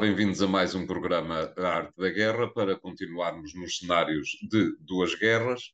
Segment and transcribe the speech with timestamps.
[0.00, 5.14] Bem-vindos a mais um programa A Arte da Guerra para continuarmos nos cenários de duas
[5.14, 5.72] guerras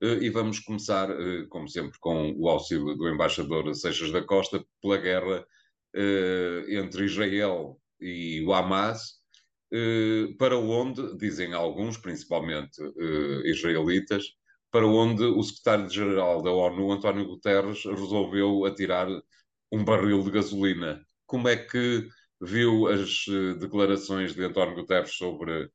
[0.00, 4.64] eh, e vamos começar, eh, como sempre, com o auxílio do embaixador Seixas da Costa
[4.82, 5.46] pela guerra
[5.94, 9.20] eh, entre Israel e o Hamas,
[10.36, 12.82] para onde, dizem alguns, principalmente
[13.44, 14.24] israelitas,
[14.70, 19.06] para onde o secretário-geral da ONU, António Guterres, resolveu atirar
[19.70, 21.00] um barril de gasolina.
[21.24, 22.08] Como é que
[22.40, 25.70] viu as eh, declarações de António Guterres sobre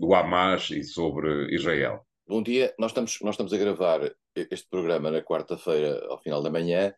[0.00, 2.04] o Hamas e sobre Israel.
[2.26, 4.00] Bom dia, nós estamos, nós estamos a gravar
[4.34, 6.92] este programa na quarta-feira, ao final da manhã,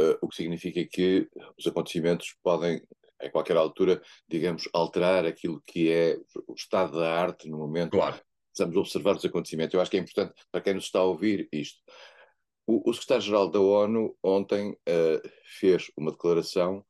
[0.00, 2.82] uh, o que significa que os acontecimentos podem,
[3.20, 6.18] a qualquer altura, digamos, alterar aquilo que é
[6.48, 7.92] o estado da arte no momento.
[7.92, 8.20] Claro.
[8.52, 9.72] Estamos a observar os acontecimentos.
[9.72, 11.78] Eu acho que é importante para quem nos está a ouvir isto.
[12.66, 15.28] O, o secretário-geral da ONU ontem uh,
[15.60, 16.84] fez uma declaração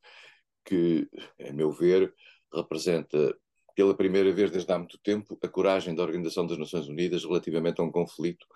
[0.64, 1.08] que,
[1.40, 2.14] a meu ver,
[2.54, 3.36] representa
[3.74, 7.80] pela primeira vez desde há muito tempo a coragem da Organização das Nações Unidas relativamente
[7.80, 8.46] a um conflito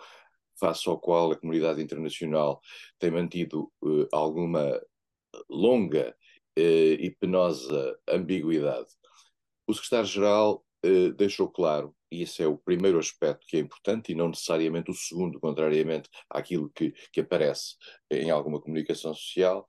[0.58, 2.60] face ao qual a comunidade internacional
[2.98, 4.80] tem mantido uh, alguma
[5.48, 6.16] longa
[6.58, 8.88] uh, e penosa ambiguidade.
[9.66, 14.14] O secretário-geral uh, deixou claro, e esse é o primeiro aspecto que é importante, e
[14.14, 17.74] não necessariamente o segundo, contrariamente àquilo que, que aparece
[18.10, 19.66] em alguma comunicação social,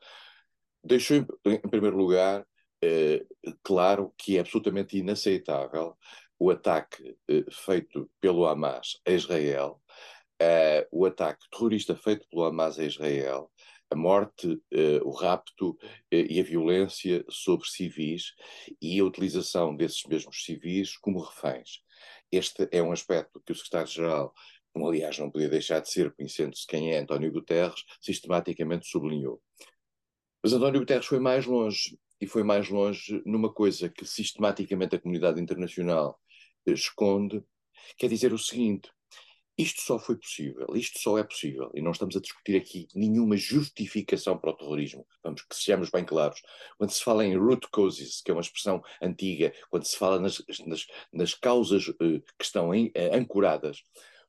[0.87, 2.45] deixou, em, primeiro lugar,
[2.81, 3.25] eh,
[3.63, 5.97] claro que é absolutamente inaceitável
[6.39, 9.81] o ataque eh, feito pelo Hamas a Israel,
[10.39, 13.51] eh, o ataque terrorista feito pelo Hamas a Israel,
[13.89, 15.77] a morte, eh, o rapto
[16.11, 18.33] eh, e a violência sobre civis
[18.81, 21.81] e a utilização desses mesmos civis como reféns.
[22.31, 24.33] Este é um aspecto que o secretário-geral,
[24.73, 29.41] como aliás não podia deixar de ser, conhecendo-se quem é António Guterres, sistematicamente sublinhou.
[30.43, 34.99] Mas António Guterres foi mais longe, e foi mais longe numa coisa que sistematicamente a
[34.99, 36.19] comunidade internacional
[36.65, 37.43] esconde,
[37.97, 38.91] quer dizer o seguinte:
[39.57, 43.37] isto só foi possível, isto só é possível, e não estamos a discutir aqui nenhuma
[43.37, 46.41] justificação para o terrorismo, vamos que sejamos bem claros.
[46.77, 50.43] Quando se fala em root causes, que é uma expressão antiga, quando se fala nas,
[50.65, 53.83] nas, nas causas uh, que estão em, uh, ancoradas,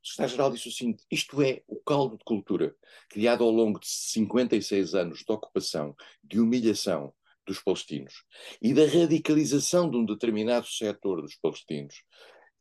[0.09, 2.75] secretário-geral disse o seguinte: isto é o caldo de cultura
[3.09, 7.13] criado ao longo de 56 anos de ocupação, de humilhação
[7.47, 8.25] dos palestinos
[8.61, 12.03] e da radicalização de um determinado setor dos palestinos,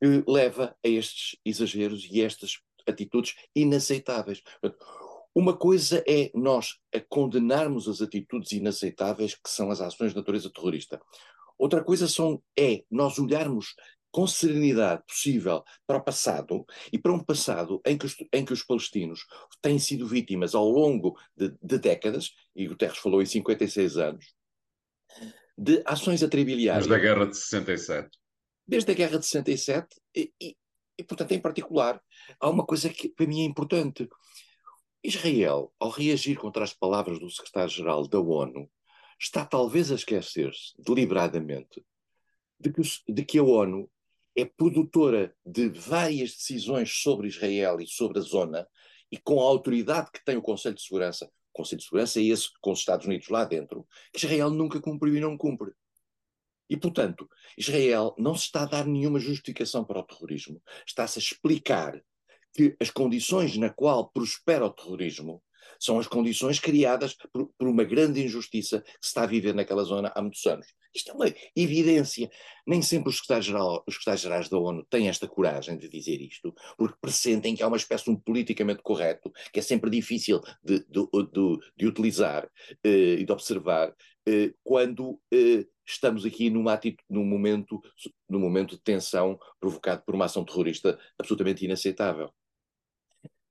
[0.00, 4.42] que leva a estes exageros e estas atitudes inaceitáveis.
[5.34, 6.78] Uma coisa é nós
[7.08, 11.00] condenarmos as atitudes inaceitáveis que são as ações de natureza terrorista.
[11.58, 13.74] Outra coisa são, é nós olharmos
[14.10, 18.52] com serenidade possível para o passado e para um passado em que os, em que
[18.52, 19.26] os palestinos
[19.60, 24.34] têm sido vítimas ao longo de, de décadas, e Guterres falou em 56 anos,
[25.56, 26.86] de ações atribiliárias.
[26.86, 28.18] Desde a Guerra de 67.
[28.66, 30.56] Desde a Guerra de 67, e, e,
[30.98, 32.00] e portanto, em particular,
[32.40, 34.08] há uma coisa que para mim é importante.
[35.02, 38.68] Israel, ao reagir contra as palavras do secretário-geral da ONU,
[39.18, 41.84] está talvez a esquecer-se, deliberadamente,
[42.58, 43.90] de que, de que, a ONU
[44.38, 48.68] é produtora de várias decisões sobre Israel e sobre a zona,
[49.10, 52.22] e com a autoridade que tem o Conselho de Segurança, o Conselho de Segurança é
[52.22, 55.72] esse com os Estados Unidos lá dentro, que Israel nunca cumpriu e não cumpre.
[56.70, 61.22] E, portanto, Israel não se está a dar nenhuma justificação para o terrorismo, está-se a
[61.22, 62.00] explicar
[62.54, 65.42] que as condições na qual prospera o terrorismo
[65.78, 69.84] são as condições criadas por, por, uma grande injustiça que se está a viver naquela
[69.84, 70.66] zona há muitos anos.
[70.94, 72.30] Isto é uma evidência.
[72.66, 77.54] Nem sempre os secretários-gerais secretários da ONU têm esta coragem de dizer isto, porque pressentem
[77.54, 81.58] que há uma espécie de um politicamente correto que é sempre difícil de, de, de,
[81.76, 82.48] de utilizar
[82.84, 83.94] eh, e de observar
[84.26, 86.78] eh, quando eh, estamos aqui numa
[87.08, 87.80] num, momento,
[88.28, 92.30] num momento de tensão provocado por uma ação terrorista absolutamente inaceitável.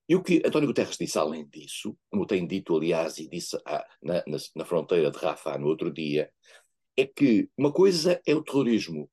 [0.10, 3.86] E o que António Guterres disse além disso, como tem dito, aliás, e disse ah,
[4.02, 6.32] na, na, na, fronteira de Rafah no outro dia,
[6.96, 9.10] é que uma coisa é o terrorismo,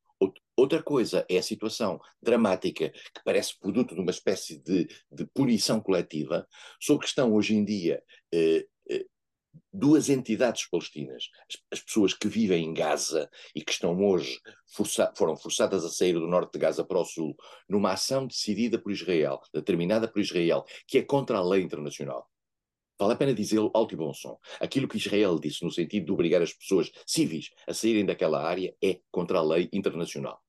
[0.57, 5.81] outra coisa é a situação dramática que parece produto de uma espécie de, de punição
[5.81, 6.47] coletiva,
[6.81, 8.03] sobre que estão hoje em dia
[8.33, 8.65] eh,
[9.73, 14.41] duas entidades palestinas, as, as, pessoas que vivem em Gaza e que estão hoje
[15.17, 17.37] foram forçadas a sair do norte de Gaza para o sul,
[17.69, 22.29] numa ação decidida por Israel, determinada por Israel, que é contra a lei internacional.
[22.99, 24.39] Vale a pena dizê-lo alto e bom som.
[24.61, 28.75] Aquilo que Israel disse no sentido de obrigar as pessoas civis a saírem daquela área
[28.83, 30.41] é contra a lei internacional.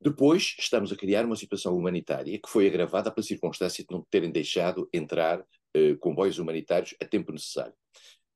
[0.00, 4.30] Depois, estamos a criar uma situação humanitária que foi agravada pela circunstância de não terem
[4.30, 7.74] deixado entrar eh, comboios humanitários a tempo necessário.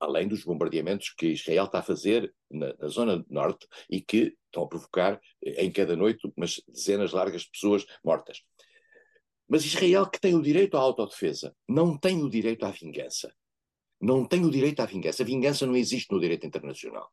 [0.00, 4.62] Além dos bombardeamentos que Israel está a fazer na, na zona norte e que estão
[4.62, 8.42] a provocar em cada noite umas dezenas largas de pessoas mortas.
[9.48, 13.32] Mas Israel, que tem o direito à autodefesa, não tem o direito à vingança.
[14.00, 15.22] Não tem o direito à vingança.
[15.22, 17.10] A vingança não existe no direito internacional.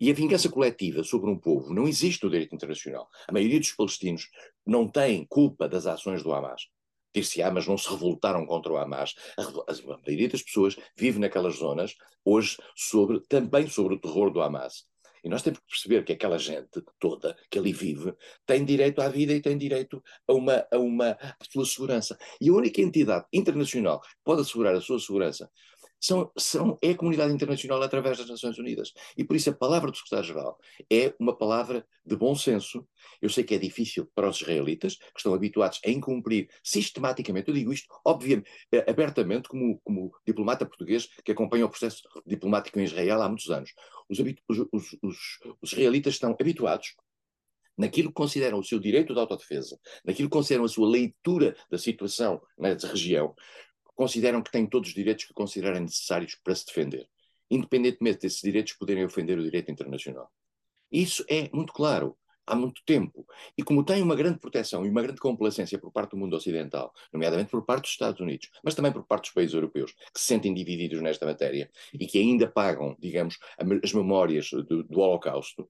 [0.00, 3.08] E a vingança coletiva sobre um povo não existe no direito internacional.
[3.26, 4.28] A maioria dos palestinos
[4.66, 6.68] não tem culpa das ações do Hamas.
[7.16, 9.14] Dir-se-á, mas não se revoltaram contra o Hamas.
[9.38, 14.42] A, a, maioria das pessoas vive naquelas zonas, hoje, sobre, também sobre o terror do
[14.42, 14.84] Hamas.
[15.24, 18.14] E nós temos que perceber que aquela gente toda que ali vive
[18.44, 22.18] tem direito à vida e tem direito a uma, a uma a sua segurança.
[22.38, 25.50] E a única entidade internacional que pode assegurar a sua segurança
[26.00, 28.92] são, são, é a comunidade internacional através das Nações Unidas.
[29.16, 30.58] E por isso a palavra do secretário-geral
[30.90, 32.86] é uma palavra de bom senso.
[33.20, 37.54] Eu sei que é difícil para os israelitas, que estão habituados a incumprir sistematicamente, eu
[37.54, 42.84] digo isto, obviamente, eh, abertamente, como, como diplomata português que acompanha o processo diplomático em
[42.84, 43.72] Israel há muitos anos.
[44.08, 45.16] Os, os, os,
[45.60, 46.94] os israelitas estão habituados
[47.76, 51.76] naquilo que consideram o seu direito de autodefesa, naquilo que consideram a sua leitura da
[51.76, 53.34] situação na região,
[53.96, 57.08] consideram que têm todos os direitos que considerarem necessários para se defender,
[57.50, 60.30] independentemente desses direitos poderem ofender o direito internacional.
[60.92, 62.16] Isso é muito claro
[62.46, 63.26] há muito tempo.
[63.58, 66.92] E como tem uma grande proteção e uma grande complacência por parte do mundo ocidental,
[67.12, 70.26] nomeadamente por parte dos Estados Unidos, mas também por parte dos países europeus, que se
[70.26, 73.36] sentem divididos nesta matéria e que ainda pagam, digamos,
[73.82, 75.68] as memórias do, do Holocausto,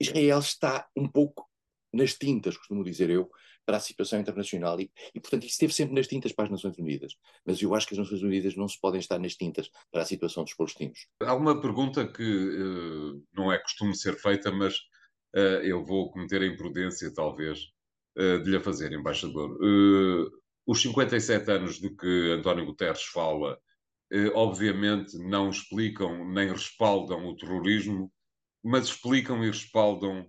[0.00, 1.48] Israel está um pouco
[1.92, 3.30] nas tintas, costumo dizer eu,
[3.68, 6.78] para a situação internacional e, e, portanto, isso esteve sempre nas tintas para as Nações
[6.78, 7.12] Unidas.
[7.44, 10.06] Mas eu acho que as Nações Unidas não se podem estar nas tintas para a
[10.06, 11.06] situação dos palestinos.
[11.22, 14.74] Há uma pergunta que uh, não é costume ser feita, mas
[15.36, 17.58] uh, eu vou cometer a imprudência, talvez,
[18.16, 19.58] uh, de lhe fazer, embaixador.
[20.66, 23.58] os 57 anos de que António Guterres fala,
[24.32, 28.10] obviamente, não explicam nem respaldam o terrorismo,
[28.64, 30.26] mas explicam e respaldam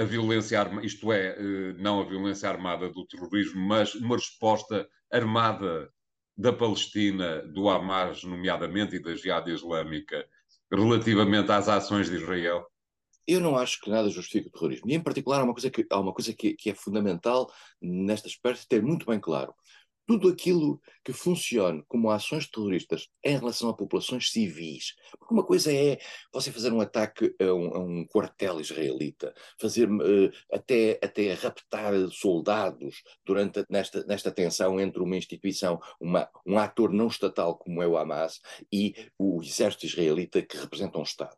[0.00, 4.88] a violência armada, isto é, eh, não a violência armada do terrorismo, mas uma resposta
[5.12, 5.92] armada
[6.34, 10.26] da Palestina, do Hamas, nomeadamente, e da Jihad Islâmica,
[10.72, 12.64] relativamente às ações de Israel?
[13.26, 14.90] Eu não acho que nada justifique o terrorismo.
[14.90, 18.26] E, em particular, há uma coisa que, há uma coisa que, que é fundamental nesta
[18.26, 19.54] espécie ter muito bem claro
[20.06, 24.94] tudo aquilo que funcione como ações terroristas em relação a populações civis.
[25.18, 25.98] Porque uma coisa é
[26.32, 31.94] você fazer um ataque a um, a um quartel israelita, fazer uh, até, até raptar
[32.10, 37.86] soldados durante nesta, nesta tensão entre uma instituição, uma, um ator não estatal como é
[37.86, 38.40] o Hamas
[38.72, 41.36] e o exército israelita que representa um Estado.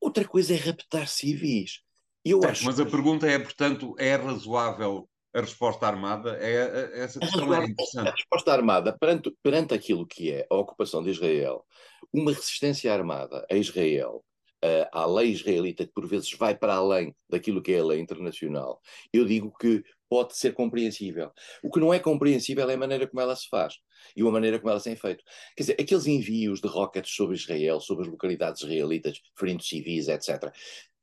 [0.00, 1.80] Outra coisa é raptar civis.
[2.24, 2.64] Eu certo, acho...
[2.64, 6.38] Mas a pergunta é, portanto, é razoável a resposta armada?
[6.40, 8.08] É, é, essa questão é interessante.
[8.08, 11.64] A resposta armada, perante, perante aquilo que é a ocupação de Israel,
[12.12, 14.24] uma resistência armada a Israel,
[14.64, 18.00] uh, à lei israelita, que por vezes vai para além daquilo que é a lei
[18.00, 18.80] internacional,
[19.12, 21.30] eu digo que pode ser compreensível.
[21.62, 23.74] O que não é compreensível é a maneira como ela se faz
[24.16, 25.22] e a maneira como ela tem feito.
[25.54, 30.50] Quer dizer, aqueles envios de rockets sobre Israel, sobre as localidades israelitas, ferindo civis, etc.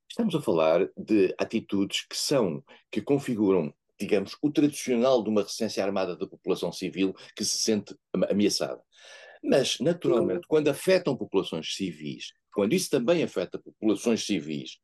[0.10, 5.84] Estamos a falar de atitudes que são, que configuram digamos, o tradicional de uma resistência
[5.84, 7.96] armada da população civil que se sente
[8.30, 8.82] ameaçada.
[9.44, 14.80] Mas, naturalmente, quando afetam populações civis, quando isso também afeta populações civis,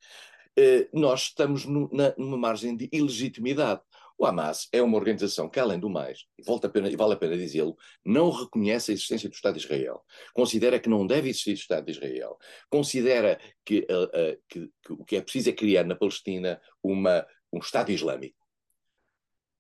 [0.58, 3.82] eh, nós estamos no, na, numa margem de ilegitimidade.
[4.18, 7.14] O Hamas é uma organização que, além do mais, e, volta a pena, e vale
[7.14, 7.76] a pena dizê-lo,
[8.06, 10.04] não reconhece a existência do Estado de Israel.
[10.34, 12.38] Considera que não deve existir o Estado de Israel.
[12.70, 17.26] Considera que, uh, uh, que, que o que é preciso é criar na Palestina uma,
[17.52, 18.41] um Estado Islâmico.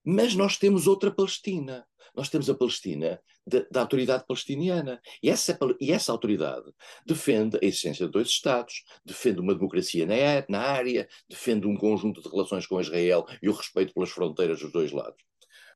[0.03, 1.86] Mas nós temos outra Palestina.
[2.13, 5.01] Nós temos a Palestina de, da autoridade palestiniana.
[5.24, 6.70] E essa, e essa autoridade
[7.05, 10.15] defende a existência de dois Estados, defende uma democracia na,
[10.50, 14.72] na área, defende um conjunto de relações com Israel e o respeito pelas fronteiras dos
[14.72, 15.24] dois lados.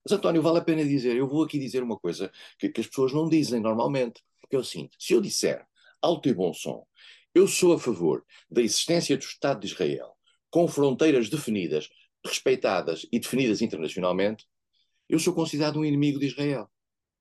[0.04, 2.88] Mas, António, vale a pena dizer, eu vou aqui dizer uma coisa que, que as
[2.88, 5.66] pessoas não dizem normalmente, que é o seguinte: se eu disser
[6.02, 6.86] alto e bom som,
[7.34, 10.16] eu sou a favor da existência do Estado de Israel
[10.50, 11.90] com fronteiras definidas
[12.26, 14.46] respeitadas e definidas internacionalmente,
[15.08, 16.70] eu sou considerado um inimigo de Israel.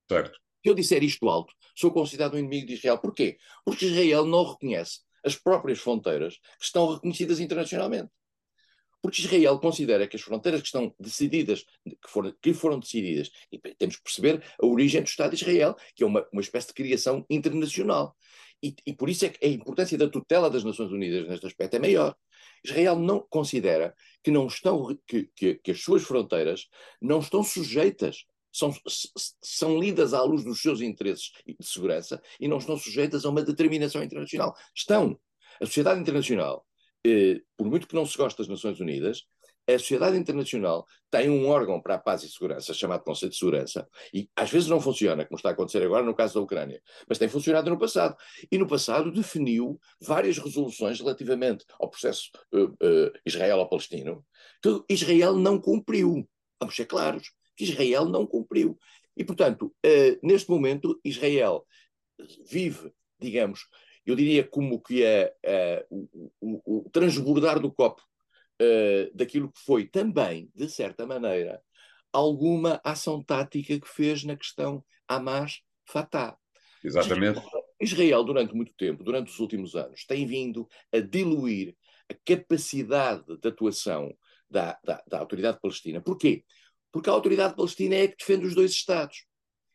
[0.09, 0.39] Certo.
[0.63, 2.97] Se eu disser isto alto, sou considerado um inimigo de Israel.
[2.97, 3.37] Porquê?
[3.63, 8.09] Porque Israel não reconhece as próprias fronteiras que estão reconhecidas internacionalmente.
[9.01, 13.59] Porque Israel considera que as fronteiras que estão decididas, que foram, que foram decididas, e
[13.75, 16.73] temos que perceber a origem do Estado de Israel, que é uma, uma espécie de
[16.73, 18.17] criação internacional.
[18.65, 21.75] E, e por isso é que a importância da tutela das Nações Unidas neste aspecto
[21.75, 22.15] é maior.
[22.63, 23.93] Israel não considera
[24.23, 26.67] que, não estão, que, que, que as suas fronteiras
[26.99, 28.73] não estão sujeitas são,
[29.43, 33.43] são lidas à luz dos seus interesses de segurança e não estão sujeitas a uma
[33.43, 34.55] determinação internacional.
[34.73, 35.19] Estão.
[35.61, 36.65] A sociedade internacional
[37.05, 39.25] eh, por muito que não se goste das Nações Unidas,
[39.67, 43.87] a sociedade internacional tem um órgão para a paz e segurança, chamado Conselho de Segurança,
[44.13, 47.17] e às vezes não funciona, como está a acontecer agora no caso da Ucrânia, mas
[47.17, 48.15] tem funcionado no passado.
[48.51, 54.25] E no passado definiu várias resoluções relativamente ao processo uh, uh, israelo-palestino,
[54.61, 56.27] que Israel não cumpriu.
[56.59, 58.77] Vamos ser claros, que Israel não cumpriu.
[59.17, 61.65] E, portanto, uh, neste momento, Israel
[62.47, 63.67] vive, digamos,
[64.05, 65.33] eu diria como que é
[65.89, 68.03] o, o, o transbordar do copo
[68.61, 71.61] uh, daquilo que foi também, de certa maneira,
[72.11, 76.37] alguma ação tática que fez na questão Hamas-Fatah.
[76.83, 77.41] Exatamente.
[77.79, 81.75] Israel, durante muito tempo, durante os últimos anos, tem vindo a diluir
[82.09, 84.15] a capacidade de atuação
[84.49, 86.01] da, da, da autoridade palestina.
[86.01, 86.43] Porquê?
[86.91, 89.25] Porque a autoridade palestina é a que defende os dois Estados.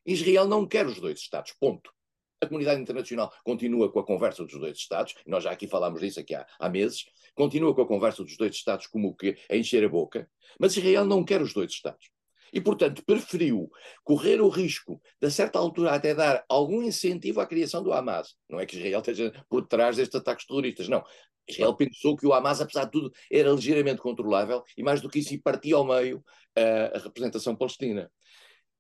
[0.06, 1.92] Israel não quer os dois Estados, ponto.
[2.40, 6.20] A comunidade internacional continua com a conversa dos dois Estados, nós já aqui falámos disso
[6.20, 7.04] aqui há, há meses,
[7.34, 10.28] continua com a conversa dos dois Estados como que a encher a boca,
[10.58, 12.10] mas Israel não quer os dois Estados.
[12.52, 13.70] E, portanto, preferiu
[14.02, 18.34] correr o risco, de certa altura, até dar algum incentivo à criação do Hamas.
[18.48, 21.04] Não é que Israel esteja por trás destes ataques terroristas, não.
[21.48, 25.18] Israel pensou que o Hamas, apesar de tudo, era ligeiramente controlável e, mais do que
[25.20, 26.24] isso, partia ao meio
[26.56, 28.10] a, a representação palestina.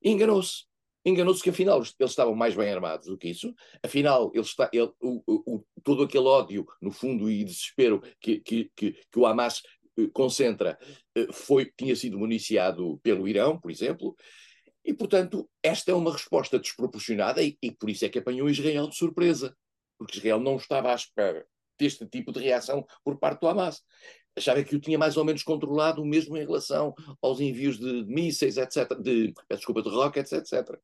[0.02, 0.64] Enganou-se
[1.04, 4.90] enganou-se que afinal eles estavam mais bem armados do que isso, afinal ele está, ele,
[5.00, 9.62] o, o, todo aquele ódio, no fundo, e desespero que, que, que, que o Hamas
[9.98, 10.78] eh, concentra
[11.16, 14.14] eh, foi, tinha sido municiado pelo Irão, por exemplo,
[14.84, 18.88] e portanto esta é uma resposta desproporcionada e, e por isso é que apanhou Israel
[18.88, 19.56] de surpresa,
[19.98, 21.46] porque Israel não estava à espera
[21.78, 23.82] deste tipo de reação por parte do Hamas
[24.36, 28.56] achava que o tinha mais ou menos controlado, mesmo em relação aos envios de mísseis,
[28.56, 30.78] etc., de, desculpa, de rockets, etc.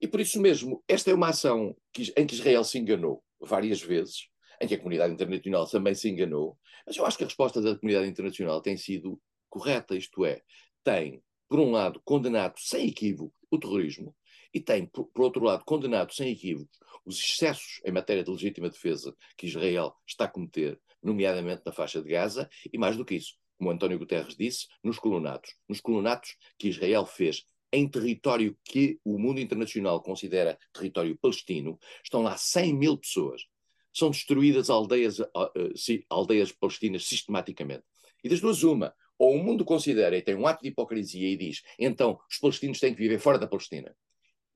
[0.00, 3.80] E por isso mesmo, esta é uma ação que, em que Israel se enganou várias
[3.80, 4.28] vezes,
[4.60, 7.76] em que a comunidade internacional também se enganou, mas eu acho que a resposta da
[7.76, 10.42] comunidade internacional tem sido correta, isto é,
[10.84, 14.14] tem, por um lado, condenado sem equívoco o terrorismo,
[14.52, 16.70] e tem, por, por outro lado, condenado sem equívoco
[17.04, 22.02] os excessos em matéria de legítima defesa que Israel está a cometer nomeadamente na faixa
[22.02, 25.54] de Gaza, e mais do que isso, como António Guterres disse, nos colonatos.
[25.68, 32.22] Nos colonatos que Israel fez em território que o mundo internacional considera território palestino, estão
[32.22, 33.42] lá 100 mil pessoas.
[33.92, 37.84] São destruídas aldeias, uh, uh, aldeias palestinas sistematicamente.
[38.22, 38.94] E das duas, uma.
[39.18, 42.78] Ou o mundo considera e tem um ato de hipocrisia e diz então os palestinos
[42.78, 43.96] têm que viver fora da Palestina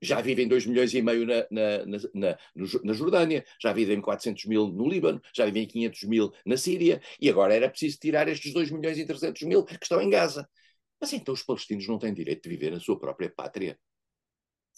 [0.01, 2.39] já vivem 2 milhões e meio na, na, na,
[2.85, 7.29] na, Jordânia, já vivem 400 mil no Líbano, já vivem 500 mil na Síria, e
[7.29, 10.49] agora era preciso tirar estes 2 milhões e 300 mil que estão em Gaza.
[11.01, 13.79] Mas então os palestinos não têm direito de viver na sua própria pátria.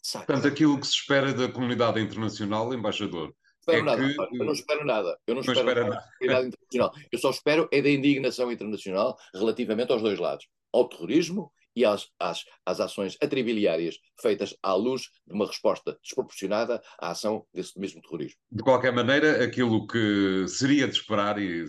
[0.02, 0.26] Sabe?
[0.26, 3.34] Portanto, aquilo que se espera da comunidade internacional, embaixador.
[3.60, 4.36] Espero é nada, que...
[4.40, 5.18] Eu não espero nada.
[5.26, 6.08] Eu não, não espero nada, nada.
[6.18, 6.92] comunidade internacional.
[7.12, 10.48] Eu só espero é da indignação internacional relativamente aos dois lados.
[10.72, 16.82] Ao terrorismo e às, às, às ações atribiliárias feitas à luz de uma resposta desproporcionada
[17.00, 18.38] à ação desse mesmo terrorismo.
[18.50, 21.64] De qualquer maneira, aquilo que seria de esperar, e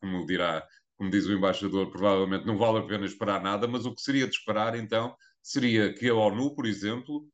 [0.00, 0.64] como dirá,
[0.96, 4.26] como diz o embaixador, provavelmente não vale a pena esperar nada, mas o que seria
[4.26, 7.26] de esperar então seria que a ONU, por exemplo,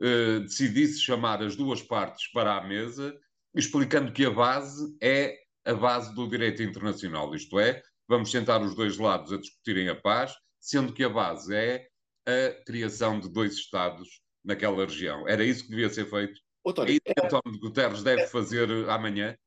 [0.00, 3.16] eh, decidisse chamar as duas partes para a mesa,
[3.54, 8.74] explicando que a base é a base do direito internacional, isto é, vamos sentar os
[8.76, 10.32] dois lados a discutirem a paz,
[10.66, 11.88] sendo que a base é
[12.26, 15.26] a criação de dois Estados naquela região.
[15.28, 16.40] Era isso que devia ser feito.
[16.64, 18.26] Outório, é isso que António Guterres deve é...
[18.26, 19.38] fazer amanhã.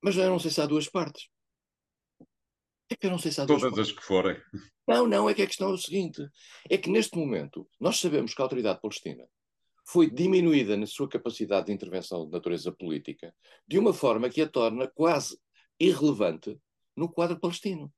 [0.00, 1.28] Mas eu não sei se há duas partes.
[2.88, 3.90] É que eu não sei se há Todas duas partes.
[3.90, 4.40] as que forem.
[4.86, 6.24] Não, não, é que a questão é o seguinte:
[6.68, 9.26] é que neste momento nós sabemos que a autoridade palestina
[9.84, 13.34] foi diminuída na sua capacidade de intervenção de natureza política
[13.66, 15.36] de uma forma que a torna quase
[15.80, 16.56] irrelevante
[16.96, 17.92] no quadro palestino.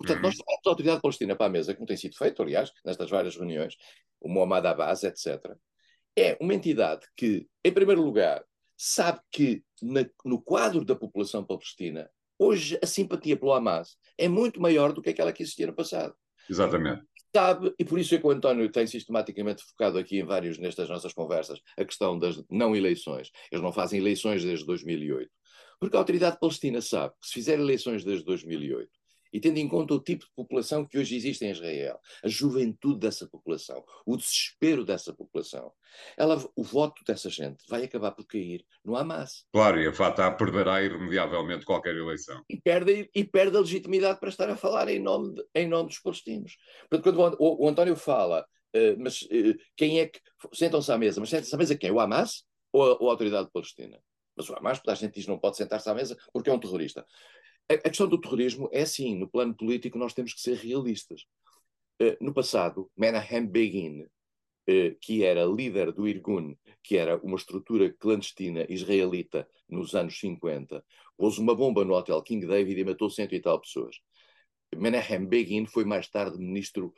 [0.00, 0.22] Portanto, uhum.
[0.22, 3.76] nós a autoridade palestina para a mesa, como tem sido feito, aliás, nestas várias reuniões,
[4.18, 5.54] o Mohamed Abbas, etc.
[6.16, 8.42] É uma entidade que, em primeiro lugar,
[8.74, 14.58] sabe que na, no quadro da população palestina, hoje a simpatia pelo Hamas é muito
[14.58, 16.14] maior do que aquela que existia no passado.
[16.48, 17.02] Exatamente.
[17.36, 20.88] Sabe, e por isso é que o António tem sistematicamente focado aqui em vários nestas
[20.88, 23.30] nossas conversas a questão das não eleições.
[23.52, 25.30] Eles não fazem eleições desde 2008.
[25.78, 28.90] Porque a autoridade palestina sabe que se fizer eleições desde 2008,
[29.32, 33.00] e tendo em conta o tipo de população que hoje existe em Israel, a juventude
[33.00, 35.72] dessa população, o desespero dessa população,
[36.16, 39.44] ela, o voto dessa gente vai acabar por cair no Hamas.
[39.52, 42.42] Claro, e a Fatah perderá irremediavelmente qualquer eleição.
[42.48, 45.88] E perde, e perde a legitimidade para estar a falar em nome, de, em nome
[45.88, 46.56] dos palestinos.
[46.88, 50.20] Portanto, quando o, o António fala, uh, mas uh, quem é que.
[50.54, 51.90] Sentam-se à mesa, mas sentam-se à mesa quem?
[51.90, 54.00] O Hamas ou a, ou a autoridade palestina?
[54.36, 56.58] Mas o Hamas, toda a gente diz não pode sentar-se à mesa porque é um
[56.58, 57.04] terrorista.
[57.74, 61.22] A, questão do terrorismo é assim, no plano político nós temos que ser realistas.
[62.02, 67.92] Uh, no passado, Menahem Begin, uh, que era líder do Irgun, que era uma estrutura
[67.92, 70.84] clandestina israelita nos anos 50,
[71.16, 73.96] pôs uma bomba no hotel King David e matou cento e tal pessoas.
[74.74, 76.92] Menahem Begin foi mais tarde ministro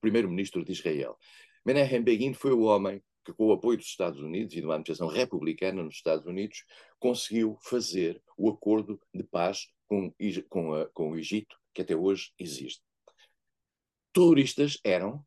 [0.00, 1.18] primeiro-ministro de Israel.
[1.64, 4.74] Menahem Begin foi o homem que, com o apoio dos Estados Unidos e de uma
[4.74, 6.64] administração republicana nos Estados Unidos,
[7.00, 10.14] conseguiu fazer o acordo de paz com,
[10.48, 12.82] com, a, com o Egito, que até hoje existe.
[14.12, 15.26] Terroristas eram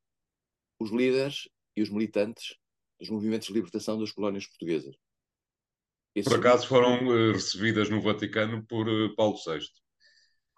[0.80, 2.56] os líderes e os militantes
[2.98, 4.96] dos movimentos de libertação das colónias portuguesas.
[6.16, 9.60] Esse por acaso foram uh, recebidas no Vaticano por uh, Paulo VI.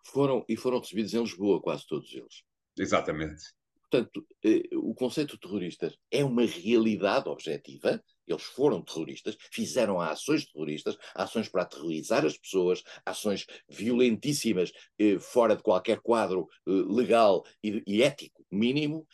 [0.05, 2.43] Foram, e foram recebidos em Lisboa, quase todos eles.
[2.77, 3.43] Exatamente.
[3.91, 8.01] Portanto, eh, o conceito de terroristas é uma realidade objetiva.
[8.25, 15.57] Eles foram terroristas, fizeram ações terroristas, ações para aterrorizar as pessoas, ações violentíssimas, eh, fora
[15.57, 19.05] de qualquer quadro eh, legal e, e ético mínimo.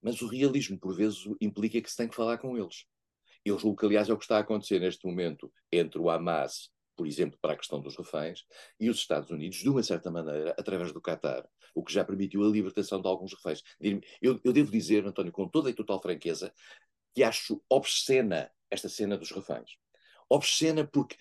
[0.00, 2.86] Mas o realismo, por vezes, implica que se tem que falar com eles.
[3.44, 6.70] Eu julgo que, aliás, é o que está a acontecer neste momento entre o Hamas
[7.00, 8.44] por exemplo, para a questão dos reféns,
[8.78, 12.44] e os Estados Unidos, de uma certa maneira, através do Qatar, o que já permitiu
[12.44, 13.62] a libertação de alguns reféns.
[14.20, 16.52] Eu, eu devo dizer, António, com toda e total franqueza,
[17.14, 19.78] que acho obscena esta cena dos reféns.
[20.28, 21.16] Obscena porque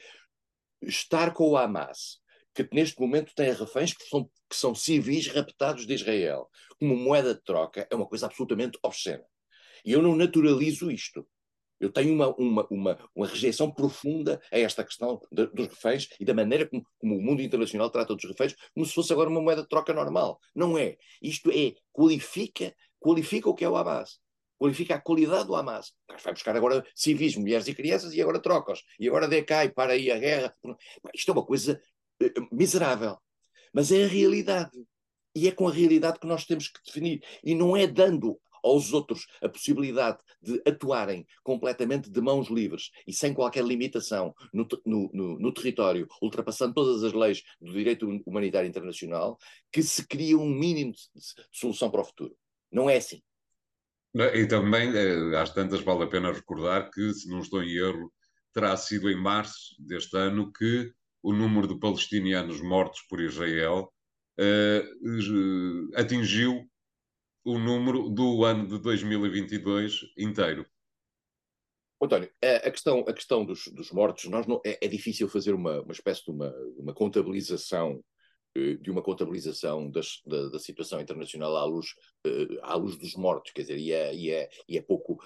[0.82, 2.20] estar com o Hamas,
[2.54, 7.34] que neste momento tem reféns que são, que são civis raptados de Israel, como moeda
[7.34, 9.24] de troca, é uma coisa absolutamente obscena.
[9.86, 11.26] E eu não naturalizo isto.
[11.80, 16.26] Eu tenho uma, uma, uma, uma rejeição profunda a esta questão de, dos reféns e
[16.26, 19.42] da maneira como, como, o mundo internacional trata dos reféns, como se fosse agora uma
[19.42, 20.40] moeda de troca normal.
[20.54, 20.98] Não é.
[21.22, 24.20] Isto é, qualifica, qualifica o que é o Hamas.
[24.58, 25.94] Qualifica a qualidade do Hamas.
[26.22, 28.84] Vai buscar agora civis, mulheres e crianças e agora trocas.
[29.00, 30.54] E agora decai, para aí a guerra.
[31.14, 31.82] Isto é uma coisa
[32.22, 33.18] uh, miserável.
[33.74, 34.78] Mas é a realidade.
[35.34, 37.24] E é com a realidade que nós temos que definir.
[37.42, 43.14] E não é dando aos outros a possibilidade de atuarem completamente de mãos livres e
[43.14, 48.68] sem qualquer limitação no, no, no, no território, ultrapassando todas as leis do direito humanitário
[48.68, 49.38] internacional,
[49.72, 52.36] que se cria um mínimo de, de solução para o futuro.
[52.72, 53.22] Não é assim.
[54.16, 58.12] E também, eh, às tantas, vale a pena recordar que, se não estou em erro,
[58.54, 60.92] terá sido em março deste ano que
[61.22, 63.92] o número de palestinianos mortos por Israel
[64.40, 66.66] uh, atingiu
[67.50, 70.66] o número do ano de 2022 inteiro.
[72.02, 75.82] António, a questão, a questão dos, dos mortos, nós não, é, é, difícil fazer uma,
[75.82, 78.02] uma espécie de uma, uma contabilização
[78.56, 81.88] eh, de uma contabilização das, da, da, situação internacional à luz,
[82.26, 85.18] eh, à luz dos mortos, quer dizer, e é, e é, e é pouco,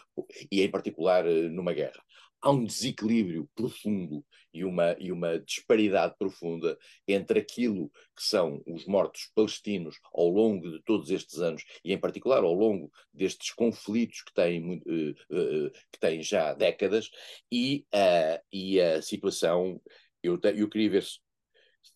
[0.52, 2.02] e é em particular eh, numa guerra
[2.44, 6.78] há um desequilíbrio profundo e uma, e uma disparidade profunda
[7.08, 11.98] entre aquilo que são os mortos palestinos ao longo de todos estes anos e, em
[11.98, 17.10] particular, ao longo destes conflitos que têm, uh, uh, que têm já décadas
[17.52, 19.82] e, uh, e a situação.
[20.22, 21.20] Eu, eu queria ver se.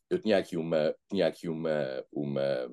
[0.10, 2.70] Eu tinha aqui uma, tinha aqui uma, uma,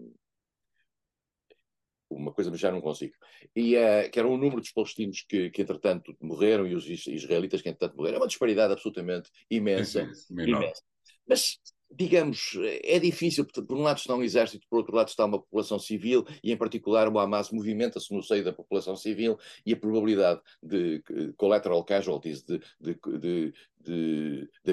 [2.17, 3.15] uma coisa, mas já não consigo.
[3.55, 7.63] E uh, que era o número dos palestinos que, que, entretanto, morreram e os israelitas
[7.63, 8.17] que, entretanto, morreram.
[8.17, 10.09] É uma disparidade absolutamente imensa.
[10.31, 10.83] imensa.
[11.27, 11.59] Mas
[11.97, 15.79] digamos, é difícil, por um lado está um exército, por outro lado está uma população
[15.79, 20.41] civil, e em particular o Hamas movimenta-se no seio da população civil, e a probabilidade
[20.63, 21.03] de
[21.37, 24.73] collateral casualties, de, de, de, de, de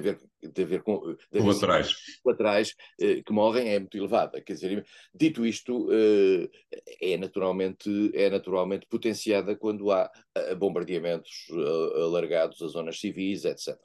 [0.59, 4.41] haver, de haver, de haver colaterais, colaterais eh, que morrem é muito elevada.
[4.41, 6.49] Quer dizer, dito isto, eh,
[7.01, 11.47] é, naturalmente, é naturalmente potenciada quando há eh, bombardeamentos
[11.95, 13.77] alargados a zonas civis, etc.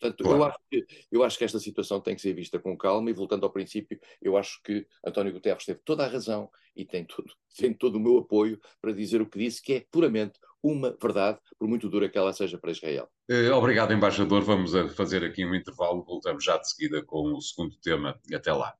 [0.00, 0.38] Portanto, claro.
[0.38, 3.12] eu, acho que, eu acho que esta situação tem que ser vista com calma e,
[3.12, 7.30] voltando ao princípio, eu acho que António Guterres teve toda a razão e tem todo,
[7.56, 11.38] tem todo o meu apoio para dizer o que disse, que é puramente uma verdade,
[11.58, 13.08] por muito dura que ela seja para Israel.
[13.28, 14.42] Eh, obrigado, embaixador.
[14.42, 16.04] Vamos fazer aqui um intervalo.
[16.04, 18.18] Voltamos já de seguida com o segundo tema.
[18.32, 18.74] Até lá.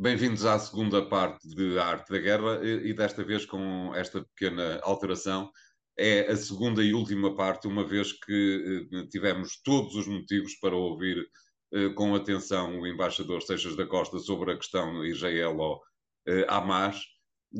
[0.00, 4.78] Bem-vindos à segunda parte de A Arte da Guerra e, desta vez com esta pequena
[4.84, 5.50] alteração.
[5.98, 10.76] É a segunda e última parte, uma vez que eh, tivemos todos os motivos para
[10.76, 11.24] ouvir eh,
[11.94, 16.96] com atenção o embaixador Seixas da Costa sobre a questão Israel-Hamas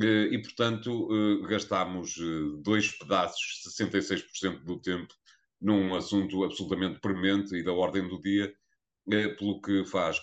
[0.01, 1.09] eh, e, portanto,
[1.49, 2.15] gastámos
[2.63, 5.13] dois pedaços, 66% do tempo,
[5.61, 8.53] num assunto absolutamente premente e da ordem do dia
[9.39, 10.21] pelo que faz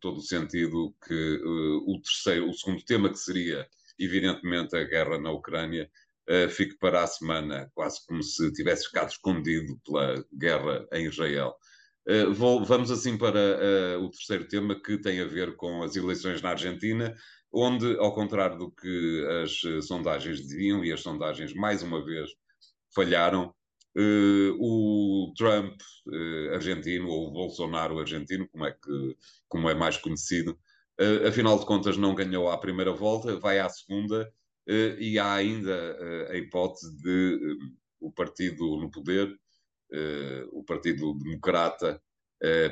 [0.00, 1.40] todo o sentido que
[1.84, 5.90] o terceiro, o segundo tema, que seria evidentemente a guerra na Ucrânia,
[6.50, 11.56] fique para a semana, quase como se tivesse ficado escondido pela guerra em Israel.
[12.08, 13.38] Uh, vou, vamos assim para
[13.98, 17.14] uh, o terceiro tema que tem a ver com as eleições na Argentina,
[17.52, 22.30] onde, ao contrário do que as sondagens diziam, e as sondagens mais uma vez
[22.94, 23.54] falharam,
[24.60, 25.80] o Trump
[26.52, 29.16] argentino, ou o Bolsonaro argentino, como é, que,
[29.48, 30.58] como é mais conhecido,
[31.26, 34.30] afinal de contas não ganhou à primeira volta, vai à segunda
[34.68, 39.34] eh, e há ainda eh, a hipótese de eh, o partido no poder,
[40.52, 42.00] o Partido Democrata,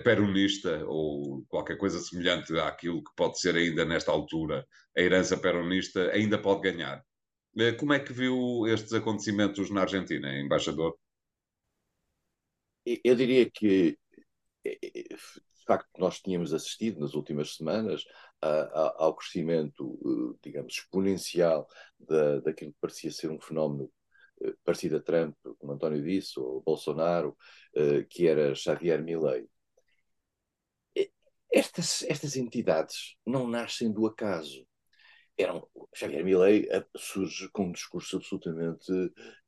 [0.05, 6.11] peronista ou qualquer coisa semelhante àquilo que pode ser ainda nesta altura a herança peronista,
[6.12, 7.05] ainda pode ganhar.
[7.79, 10.96] Como é que viu estes acontecimentos na Argentina, embaixador?
[13.02, 13.98] Eu diria que,
[14.64, 18.05] de facto, nós tínhamos assistido nas últimas semanas
[18.40, 21.66] ao crescimento, eh, digamos, exponencial
[21.98, 23.90] da, daquilo que parecia ser um fenómeno
[24.64, 27.37] parecido a Trump, como António disse, ou Bolsonaro,
[27.75, 29.49] eh, que era Xavier Milei.
[31.53, 34.66] Estas, estas entidades não nascem do acaso
[35.38, 38.90] eram, Xavier Milei eh, surge com um discurso absolutamente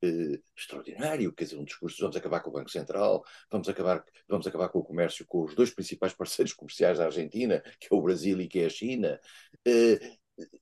[0.03, 4.47] eh, extraordinário, quer dizer, um discurso vamos acabar com o Banco Central, vamos acabar, vamos
[4.47, 8.03] acabar com o comércio com os dois principais parceiros comerciais da Argentina, que é o
[8.03, 9.19] Brasil e que é a China.
[9.67, 10.19] Eh,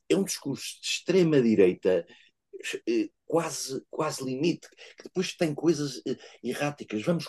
[0.09, 2.07] é um discurso de extrema-direita
[3.27, 7.03] quase, quase limite, que depois tem coisas eh, erráticas.
[7.03, 7.27] Vamos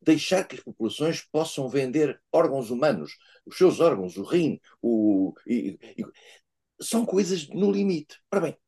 [0.00, 5.78] deixar que as populações possam vender órgãos humanos, os seus órgãos, o rim, o, e,
[5.96, 6.04] e,
[6.80, 8.20] são coisas no limite.
[8.30, 8.58] Ora bem,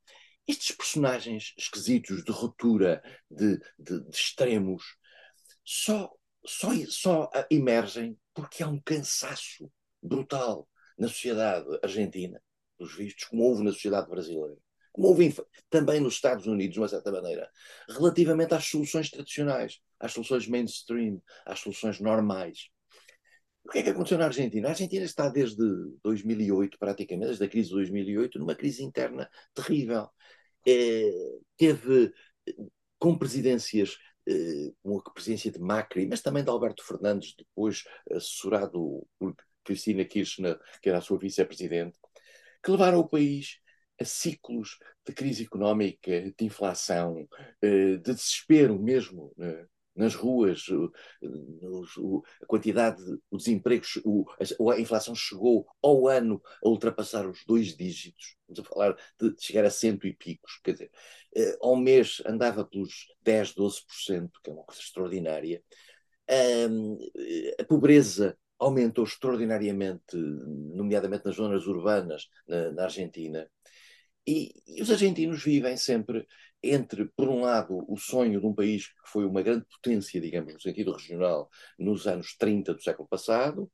[0.46, 4.96] estes personagens esquisitos de ruptura, de, de, de extremos,
[5.64, 6.10] só,
[6.44, 9.70] só, só emergem porque há um cansaço
[10.02, 12.42] brutal na sociedade argentina,
[12.78, 14.56] dos vistos, como houve na sociedade brasileira,
[14.98, 15.32] como houve
[15.70, 17.48] também nos Estados Unidos, de uma certa maneira,
[17.88, 22.68] relativamente às soluções tradicionais, às soluções mainstream, às soluções normais.
[23.64, 24.66] O que é que aconteceu na Argentina?
[24.66, 25.62] A Argentina está desde
[26.02, 30.08] 2008, praticamente, desde a crise de 2008, numa crise interna terrível.
[30.66, 31.12] É,
[31.56, 32.12] teve,
[32.98, 39.06] com presidências, é, com a presidência de Macri, mas também de Alberto Fernandes, depois assessorado
[39.16, 41.96] por Cristina Kirchner, que era a sua vice-presidente,
[42.64, 43.60] que levaram o país
[44.00, 47.28] a ciclos de crise económica, de inflação,
[47.62, 49.66] é, de desespero mesmo, né?
[49.98, 50.64] nas ruas,
[52.40, 53.84] a quantidade, o desemprego,
[54.70, 59.64] a, inflação chegou ao ano a ultrapassar os dois dígitos, estamos a falar de, chegar
[59.64, 60.90] a cento e picos, quer dizer,
[61.34, 65.60] eh, ao mês andava pelos 10, 12%, que é uma coisa extraordinária.
[67.58, 73.48] A pobreza aumentou extraordinariamente, nomeadamente nas zonas urbanas na, na Argentina.
[74.28, 76.26] E, e, os argentinos vivem sempre
[76.62, 80.52] entre, por um lado, o sonho de um país que foi uma grande potência, digamos,
[80.52, 83.70] no sentido regional, nos anos 30 do século passado,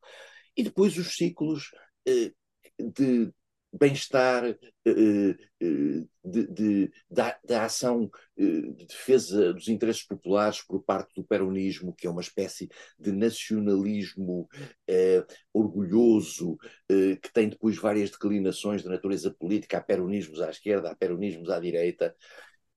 [0.57, 1.73] e depois os ciclos
[2.07, 2.33] eh,
[2.79, 3.33] de
[3.79, 4.57] bem-estar, eh,
[4.87, 11.95] eh, de, da, da, ação eh, de defesa dos interesses populares por parte do peronismo,
[11.95, 14.49] que é uma espécie de nacionalismo
[14.89, 16.57] eh, orgulhoso,
[16.89, 21.51] eh, que tem depois várias declinações de natureza política, há peronismos à esquerda, há peronismos
[21.51, 22.15] à direita,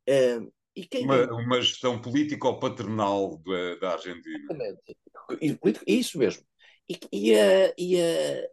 [0.09, 0.49] Uh,
[0.89, 1.03] quem...
[1.03, 3.41] uma, uma, gestão político-paternal
[3.81, 4.37] da Argentina.
[4.39, 5.81] Exatamente.
[5.85, 6.43] Isso mesmo.
[6.89, 8.47] E, e, uh, e uh,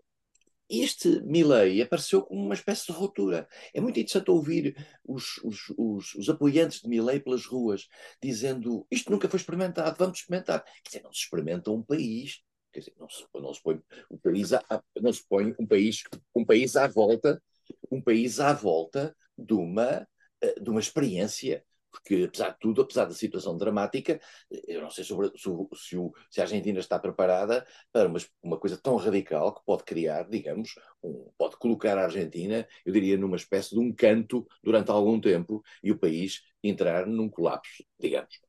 [0.69, 3.49] este Milley apareceu como uma espécie de ruptura.
[3.73, 7.89] É muito interessante ouvir os, os, os, os, apoiantes de Milley pelas ruas
[8.23, 10.65] dizendo isto nunca foi experimentado, vamos experimentar.
[10.65, 14.19] Quer dizer, não se experimenta um país, quer dizer, não se, não se põe um
[14.19, 16.03] país, a, não se põe um país,
[16.35, 17.43] um país à volta,
[17.91, 20.07] um país à volta de uma
[20.45, 21.65] eh, de uma experiência,
[21.95, 24.21] porque apesar de tudo, apesar da situação dramática,
[24.67, 25.45] eu não sei sobre, se,
[25.77, 29.85] se, o, se, a Argentina está preparada para uma, uma, coisa tão radical que pode
[29.85, 34.91] criar, digamos, um, pode colocar a Argentina, eu diria, numa espécie de um canto durante
[34.91, 38.41] algum tempo e o país entrar num colapso, digamos.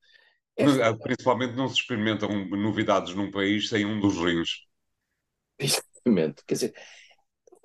[0.57, 0.89] Esta...
[0.89, 4.65] Ah, principalmente não se experimentam novidades num país sem um dos rins.
[5.59, 6.43] Exatamente.
[6.47, 6.73] Quer dizer,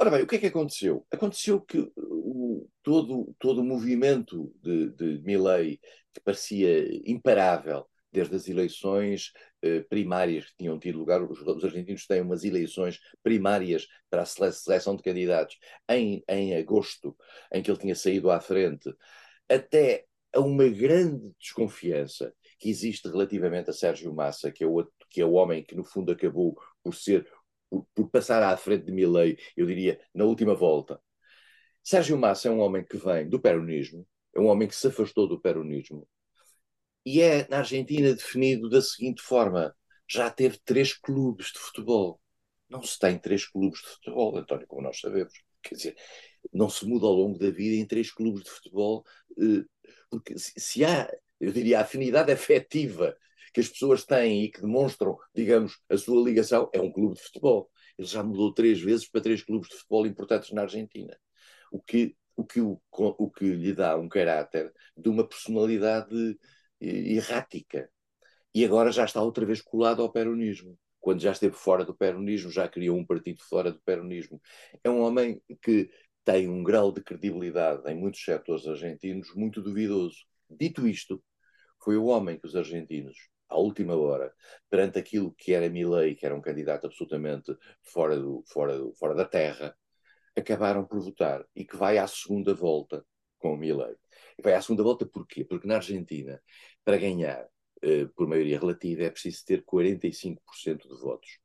[0.01, 1.07] ora bem, o que é que aconteceu?
[1.11, 1.93] Aconteceu que
[2.83, 5.79] todo, todo o movimento de, de Milley,
[6.15, 9.31] que parecia imparável desde as eleições
[9.63, 14.27] eh, primárias que tinham tido lugar, os, os, argentinos têm umas eleições primárias para a
[14.27, 15.59] seleção de candidatos
[15.89, 17.17] em, em agosto,
[17.53, 18.93] em que ele tinha saído à frente,
[19.49, 25.21] até a uma grande desconfiança que existe relativamente a Sérgio Massa, que é o, que
[25.21, 27.27] é o homem que no fundo acabou por ser,
[27.71, 31.01] por, por passar à frente de Milley, eu diria, na última volta,
[31.83, 35.27] Sérgio Massa é um homem que vem do peronismo, é um homem que se afastou
[35.27, 36.07] do peronismo
[37.05, 39.75] e é na Argentina definido da seguinte forma:
[40.09, 42.21] já teve três clubes de futebol.
[42.69, 45.33] Não se tem três clubes de futebol, António, como nós sabemos.
[45.63, 45.97] Quer dizer,
[46.53, 49.05] não se muda ao longo da vida em três clubes de futebol,
[49.39, 49.65] eh,
[50.09, 53.17] porque se há, eu diria, afinidade afetiva
[53.53, 57.23] que as pessoas têm e que demonstram, digamos, a sua ligação, é um clube de
[57.23, 57.71] futebol.
[57.99, 61.17] Ele já mudou três vezes para três clubes de futebol importantes na Argentina.
[61.73, 66.39] O que, o que, o, o que lhe dá um caráter de uma personalidade
[66.81, 67.91] errática.
[68.55, 70.79] E agora já está outra vez colado ao peronismo.
[70.99, 74.41] Quando já esteve fora do peronismo, já criou um partido fora do peronismo.
[74.83, 75.91] É um homem que
[76.25, 80.17] tem um grau de credibilidade em muitos setores argentinos muito duvidoso.
[80.49, 81.23] Dito isto,
[81.83, 83.17] foi o homem que os argentinos,
[83.51, 84.33] à última hora,
[84.69, 89.15] perante aquilo que era Milley, que era um candidato absolutamente fora, do, fora, do, fora
[89.15, 89.77] da terra,
[90.37, 93.05] acabaram por votar e que vai à segunda volta
[93.39, 93.97] com o Milley.
[94.43, 95.45] Vai à segunda volta porquê?
[95.45, 96.41] Porque na Argentina
[96.85, 101.39] para ganhar uh, por maioria relativa é preciso ter 45% de votos.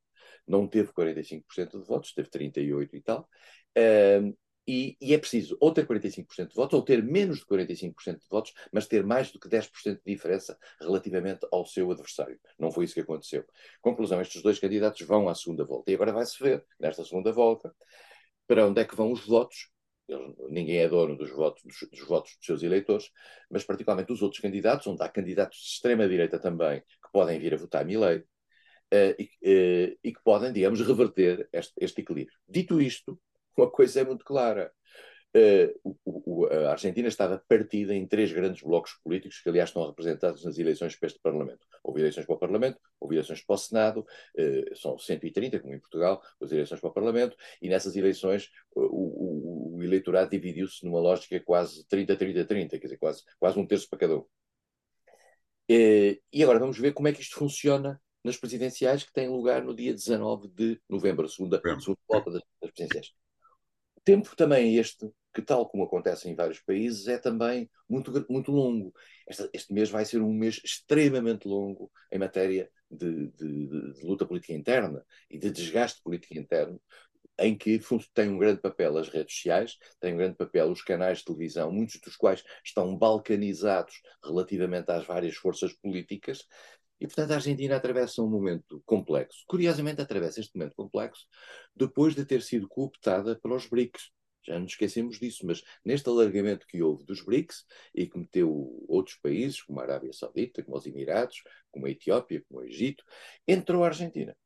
[0.48, 3.28] Não teve 45% de votos, teve 38% e tal.
[3.78, 4.38] Uh,
[4.68, 8.28] e, e, é preciso ou ter 45% de votos, ou ter menos de 45% de
[8.30, 12.40] votos, mas ter mais do que 10% de diferença relativamente ao seu adversário.
[12.58, 13.46] Não foi isso que aconteceu.
[13.82, 15.92] Conclusão: estes dois candidatos vão à segunda volta.
[15.92, 17.74] E agora vai-se ver, nesta segunda volta,
[18.48, 19.70] para onde é que vão os votos
[20.50, 23.10] ninguém é dono dos votos, dos, dos, votos dos seus eleitores,
[23.50, 27.58] mas particularmente dos outros candidatos, onde há candidatos de extrema-direita também que podem vir a
[27.58, 32.38] votar Milley uh, e, uh, e, que podem, digamos, reverter este, este, equilíbrio.
[32.48, 33.20] Dito isto,
[33.58, 34.72] uma coisa é muito clara.
[35.36, 39.86] Uh, o, o, a Argentina estava partida em três grandes blocos políticos que, aliás, estão
[39.86, 41.68] representados nas eleições para este Parlamento.
[41.84, 45.80] Houve eleições para o Parlamento, houve eleições para o Senado, uh, são 130, como em
[45.80, 51.38] Portugal, as eleições para o Parlamento, e nessas eleições o, o eleitorado dividiu-se numa lógica
[51.42, 54.26] quase 30-30-30, quer dizer, quase, quase um terço para cada um.
[55.70, 59.64] Uh, e agora vamos ver como é que isto funciona nas presidenciais que têm lugar
[59.64, 63.25] no dia 19 de novembro, a segunda, segunda volta das presidenciais.
[64.06, 68.94] Tempo também este que, tal como acontece em vários países, é também muito, muito longo.
[69.28, 74.06] Este, este mês vai ser um mês extremamente longo em matéria de, de, de, de
[74.06, 76.82] luta política interna e de desgaste político interno,
[77.38, 77.82] em que
[78.14, 81.72] tem um grande papel as redes sociais, tem um grande papel os canais de televisão,
[81.72, 86.48] muitos dos quais estão balcanizados relativamente às várias forças políticas,
[87.00, 89.44] e, portanto, a Argentina atravessa um momento complexo.
[89.48, 91.26] Curiosamente, atravessa este momento complexo
[91.76, 94.12] depois de ter sido cooptada pelos BRICS,
[94.46, 99.18] já nos esquecemos disso, mas neste alargamento que houve dos BRICS e que meteu outros
[99.18, 103.04] países, como a Arábia Saudita, como os Emirados, como a Etiópia, como o Egito,
[103.48, 104.38] entrou a Argentina.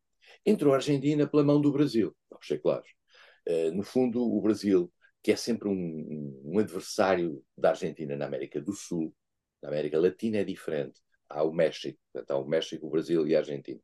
[0.45, 2.89] Entrou a Argentina pela mão do Brasil, vamos ser claros.
[3.47, 8.61] Uh, no fundo, o Brasil, que é sempre um, um, adversário da Argentina na América
[8.61, 9.13] do Sul,
[9.61, 11.01] na América Latina é diferente.
[11.29, 13.79] Há o México, portanto, o México, o Brasil e a Argentina.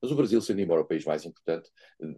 [0.00, 1.70] Mas o Brasil, sendo embora o país mais importante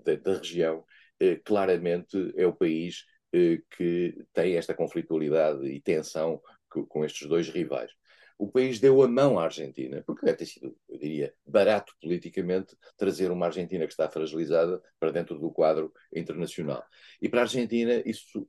[0.04, 0.84] da, da região,
[1.20, 7.48] eh, claramente é o país eh, que tem esta conflitualidade e tensão com estes dois
[7.48, 7.90] rivais.
[8.38, 12.76] O país deu a mão à Argentina, porque deve ter sido, eu diria, barato politicamente
[12.96, 16.84] trazer uma Argentina que está fragilizada para dentro do quadro internacional.
[17.20, 18.48] E para a Argentina isso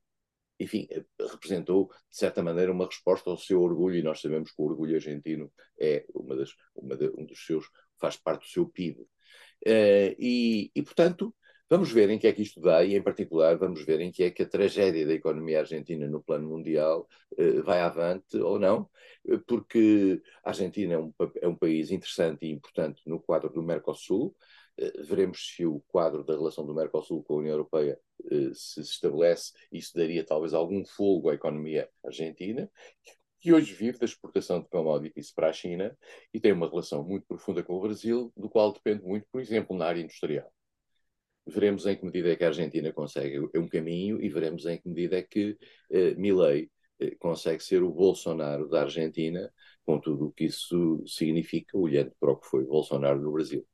[0.59, 0.87] enfim,
[1.19, 4.95] representou, de certa maneira, uma resposta ao seu orgulho, e nós sabemos que o orgulho
[4.95, 7.65] argentino é uma das, uma de, um dos seus,
[7.99, 9.01] faz parte do seu PIB.
[9.01, 11.33] Uh, e, e, portanto,
[11.69, 14.23] Vamos ver em que é que isto dá e, em particular, vamos ver em que
[14.23, 18.89] é que a tragédia da economia argentina no plano mundial eh, vai avante ou não,
[19.45, 24.35] porque a Argentina é um, é um país interessante e importante no quadro do Mercosul.
[24.79, 27.99] Eh, veremos se o quadro da relação do Mercosul com a União Europeia
[28.53, 29.53] se estabelece.
[29.71, 32.69] Isso daria talvez algum folgo à economia argentina,
[33.39, 35.97] que hoje vive da exportação de commodities para a China
[36.33, 39.75] e tem uma relação muito profunda com o Brasil, do qual depende muito, por exemplo,
[39.77, 40.51] na área industrial
[41.49, 44.87] veremos em que medida é que a Argentina consegue um caminho e veremos em que
[44.87, 45.57] medida é que
[45.91, 49.51] eh, Milei eh, consegue ser o Bolsonaro da Argentina,
[49.85, 53.65] com tudo o que isso significa, olhando para o que foi Bolsonaro no Brasil.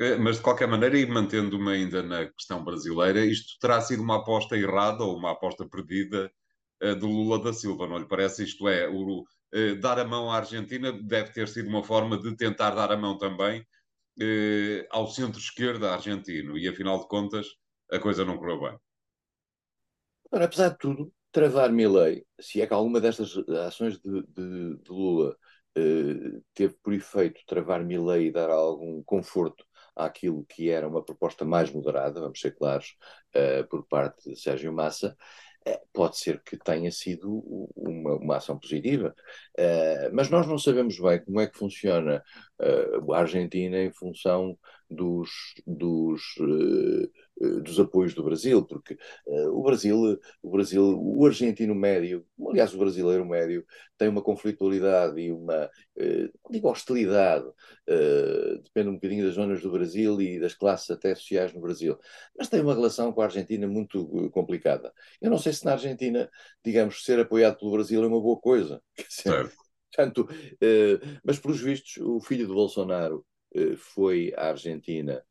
[0.00, 4.16] É, mas, de qualquer maneira, e mantendo-me ainda na questão brasileira, isto terá sido uma
[4.16, 6.32] aposta errada ou uma aposta perdida
[6.82, 8.42] uh, do Lula da Silva, não lhe parece?
[8.44, 12.34] Isto é, o, uh, dar a mão à Argentina deve ter sido uma forma de
[12.34, 13.64] tentar dar a mão também
[14.20, 17.46] eh, ao centro-esquerda argentino e, afinal de contas,
[17.90, 18.78] a coisa não correu bem.
[20.30, 23.36] Ora, apesar de tudo, travar Milley, se é que alguma destas
[23.66, 25.36] ações de, de, de Lula
[25.74, 29.64] eh, teve por efeito travar Milley e dar algum conforto
[30.04, 32.96] àquilo que era uma proposta mais moderada, vamos ser claros,
[33.34, 35.16] uh, por parte de Sérgio Massa,
[35.66, 37.42] é, pode ser que tenha sido
[37.76, 39.14] uma, uma ação positiva,
[39.58, 42.22] uh, mas nós não sabemos bem como é que funciona
[42.60, 44.58] uh, a Argentina em função
[44.88, 45.28] dos,
[45.66, 47.10] dos, uh,
[47.40, 53.24] dos apoios do Brasil, porque o Brasil, o Brasil, o argentino médio, aliás o brasileiro
[53.24, 53.64] médio,
[53.96, 55.70] tem uma conflitualidade e uma,
[56.50, 57.46] digo hostilidade,
[58.62, 61.98] depende um bocadinho das zonas do Brasil e das classes até sociais no Brasil,
[62.36, 64.92] mas tem uma relação com a Argentina muito complicada.
[65.20, 66.30] Eu não sei se na Argentina,
[66.64, 68.82] digamos, ser apoiado pelo Brasil é uma boa coisa.
[69.08, 69.54] Certo.
[69.92, 70.28] Tanto,
[70.60, 75.24] eh, mas, pelos vistos, o filho de Bolsonaro eh, foi à Argentina eh,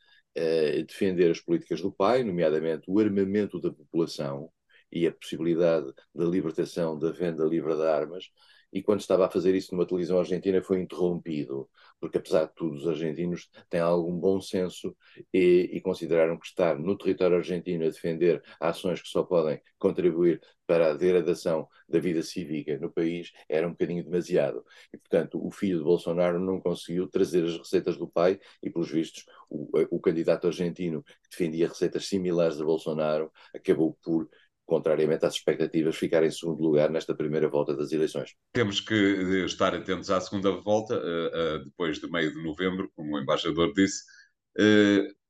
[0.87, 4.49] defender as políticas do pai, nomeadamente o armamento da população
[4.91, 8.31] e a possibilidade da libertação da venda livre de armas,
[8.71, 11.67] e quando estava a fazer isso numa televisão argentina foi interrompido,
[11.99, 14.95] porque apesar de tudo os argentinos têm algum bom senso
[15.33, 20.39] e, e, consideraram que estar no território argentino a defender ações que só podem contribuir
[20.67, 24.63] para a degradação da vida cívica no país era um bocadinho demasiado.
[24.93, 28.91] E, portanto, o filho de Bolsonaro não conseguiu trazer as receitas do pai e, pelos
[28.91, 34.29] vistos, o, o candidato argentino que defendia receitas similares a Bolsonaro acabou por
[34.69, 38.35] contrariamente às expectativas, ficar em segundo lugar nesta primeira volta das eleições.
[38.53, 42.89] Temos que eh, estar atentos à segunda volta, uh, uh, depois de meio de novembro,
[42.95, 44.03] como o embaixador disse.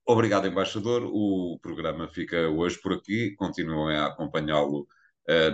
[0.05, 1.03] Obrigado, embaixador.
[1.05, 3.35] O programa fica hoje por aqui.
[3.35, 4.87] Continuem a acompanhá-lo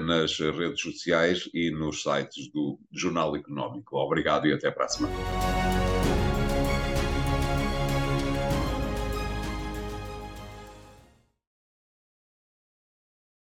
[0.07, 3.97] nas redes sociais e nos sites do Jornal Económico.
[3.97, 5.94] Obrigado e até para a semana.